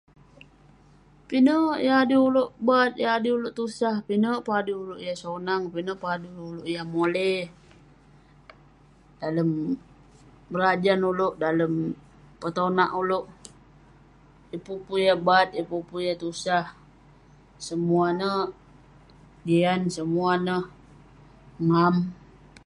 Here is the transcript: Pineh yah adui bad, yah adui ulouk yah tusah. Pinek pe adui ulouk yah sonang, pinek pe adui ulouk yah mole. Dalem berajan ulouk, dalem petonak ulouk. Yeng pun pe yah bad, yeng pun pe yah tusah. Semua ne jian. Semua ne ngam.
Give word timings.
Pineh 1.27 1.65
yah 1.85 1.99
adui 2.03 2.43
bad, 2.67 2.91
yah 3.03 3.13
adui 3.17 3.35
ulouk 3.37 3.53
yah 3.53 3.57
tusah. 3.59 3.95
Pinek 4.07 4.39
pe 4.45 4.51
adui 4.59 4.77
ulouk 4.83 5.01
yah 5.05 5.17
sonang, 5.23 5.63
pinek 5.73 5.99
pe 6.01 6.07
adui 6.15 6.33
ulouk 6.49 6.67
yah 6.73 6.85
mole. 6.93 7.31
Dalem 9.19 9.49
berajan 10.51 10.99
ulouk, 11.11 11.33
dalem 11.41 11.73
petonak 12.41 12.91
ulouk. 13.01 13.25
Yeng 14.51 14.63
pun 14.65 14.77
pe 14.87 14.95
yah 15.05 15.19
bad, 15.27 15.47
yeng 15.55 15.67
pun 15.71 15.81
pe 15.89 15.97
yah 16.07 16.17
tusah. 16.21 16.65
Semua 17.67 18.05
ne 18.19 18.31
jian. 19.47 19.81
Semua 19.95 20.31
ne 20.47 20.55
ngam. 21.67 21.95